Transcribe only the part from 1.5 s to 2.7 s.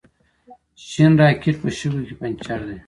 په شګو کې پنجر